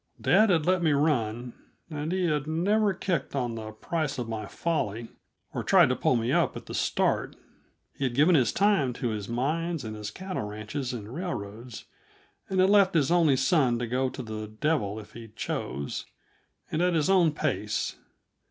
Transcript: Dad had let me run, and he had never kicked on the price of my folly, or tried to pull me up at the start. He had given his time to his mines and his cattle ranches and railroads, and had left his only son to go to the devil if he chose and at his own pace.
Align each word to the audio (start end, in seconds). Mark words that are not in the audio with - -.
Dad 0.19 0.49
had 0.49 0.65
let 0.65 0.81
me 0.81 0.93
run, 0.93 1.53
and 1.87 2.11
he 2.11 2.23
had 2.25 2.47
never 2.47 2.91
kicked 2.91 3.35
on 3.35 3.53
the 3.53 3.71
price 3.71 4.17
of 4.17 4.27
my 4.27 4.47
folly, 4.47 5.09
or 5.53 5.63
tried 5.63 5.89
to 5.89 5.95
pull 5.95 6.15
me 6.15 6.31
up 6.33 6.57
at 6.57 6.65
the 6.65 6.73
start. 6.73 7.35
He 7.95 8.05
had 8.05 8.15
given 8.15 8.33
his 8.33 8.51
time 8.51 8.93
to 8.93 9.09
his 9.09 9.29
mines 9.29 9.83
and 9.85 9.95
his 9.95 10.09
cattle 10.09 10.41
ranches 10.41 10.91
and 10.91 11.13
railroads, 11.13 11.85
and 12.49 12.59
had 12.59 12.71
left 12.71 12.95
his 12.95 13.11
only 13.11 13.35
son 13.37 13.77
to 13.77 13.85
go 13.85 14.09
to 14.09 14.23
the 14.23 14.47
devil 14.47 14.99
if 14.99 15.13
he 15.13 15.27
chose 15.35 16.07
and 16.71 16.81
at 16.81 16.95
his 16.95 17.07
own 17.07 17.31
pace. 17.31 17.95